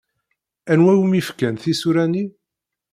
[0.71, 2.23] Anwa umi fkan tisura-nni?